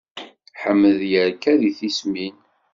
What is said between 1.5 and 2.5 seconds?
deg tismin.